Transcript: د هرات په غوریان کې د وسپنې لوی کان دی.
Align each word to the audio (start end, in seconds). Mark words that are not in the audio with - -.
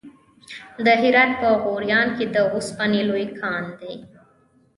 د 0.85 0.87
هرات 1.01 1.31
په 1.41 1.49
غوریان 1.63 2.07
کې 2.17 2.25
د 2.35 2.37
وسپنې 2.53 3.01
لوی 3.09 3.25
کان 3.39 3.63
دی. 3.79 3.95